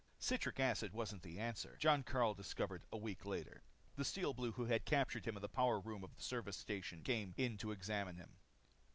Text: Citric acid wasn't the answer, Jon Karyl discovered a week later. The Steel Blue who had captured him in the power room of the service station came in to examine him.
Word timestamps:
Citric 0.17 0.59
acid 0.59 0.93
wasn't 0.93 1.21
the 1.21 1.37
answer, 1.39 1.77
Jon 1.77 2.01
Karyl 2.03 2.33
discovered 2.35 2.87
a 2.91 2.97
week 2.97 3.23
later. 3.23 3.61
The 3.97 4.03
Steel 4.03 4.33
Blue 4.33 4.51
who 4.53 4.65
had 4.65 4.83
captured 4.83 5.27
him 5.27 5.35
in 5.35 5.43
the 5.43 5.47
power 5.47 5.79
room 5.79 6.03
of 6.03 6.15
the 6.15 6.23
service 6.23 6.57
station 6.57 7.03
came 7.03 7.35
in 7.37 7.55
to 7.59 7.69
examine 7.71 8.17
him. 8.17 8.39